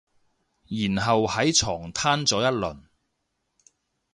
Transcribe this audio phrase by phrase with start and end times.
[0.67, 2.85] 然後喺床攤咗一輪